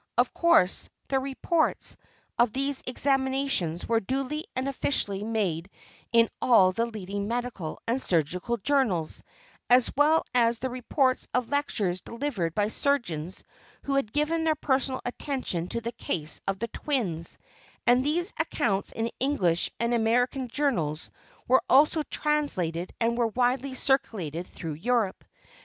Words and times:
Of 0.17 0.33
course, 0.33 0.89
the 1.09 1.19
"Reports" 1.19 1.95
of 2.39 2.51
these 2.53 2.81
examinations 2.87 3.87
were 3.87 3.99
duly 3.99 4.45
and 4.55 4.67
officially 4.67 5.23
made 5.23 5.69
in 6.11 6.27
all 6.41 6.71
the 6.71 6.87
leading 6.87 7.27
medical 7.27 7.79
and 7.87 8.01
surgical 8.01 8.57
journals, 8.57 9.21
as 9.69 9.91
well 9.95 10.23
as 10.33 10.57
the 10.57 10.71
reports 10.71 11.27
of 11.35 11.51
lectures 11.51 12.01
delivered 12.01 12.55
by 12.55 12.69
surgeons 12.69 13.43
who 13.83 13.93
had 13.93 14.11
given 14.11 14.43
their 14.43 14.55
personal 14.55 15.01
attention 15.05 15.67
to 15.67 15.81
the 15.81 15.91
case 15.91 16.41
of 16.47 16.57
the 16.57 16.67
twins, 16.69 17.37
and 17.85 18.03
these 18.03 18.33
accounts 18.39 18.91
in 18.91 19.11
English 19.19 19.69
and 19.79 19.93
American 19.93 20.47
journals 20.47 21.11
were 21.47 21.61
also 21.69 22.01
translated 22.09 22.91
and 22.99 23.19
were 23.19 23.27
widely 23.27 23.75
circulated 23.75 24.47
throughout 24.47 24.83
Europe. 24.83 25.25